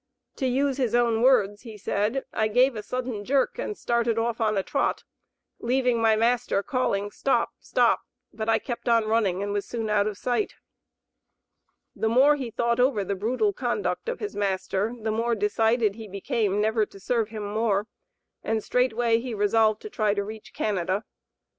[0.37, 4.41] To use his own words, he said: "I gave a sudden jerk and started off
[4.41, 5.03] on a trot,
[5.59, 7.51] leaving my master calling, 'stop!
[7.59, 8.01] stop!'
[8.33, 10.55] but I kept on running, and was soon out of sight."
[11.95, 16.07] The more he thought over the brutal conduct of his master the more decided he
[16.07, 17.85] became never to serve him more,
[18.43, 21.03] and straightway he resolved to try to reach Canada.